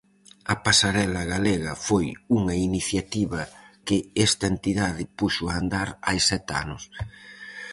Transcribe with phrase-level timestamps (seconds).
[0.53, 2.07] A pasarela galega foi
[2.37, 3.41] unha iniciativa
[3.87, 6.83] que esta entidade puxo a andar hai sete anos.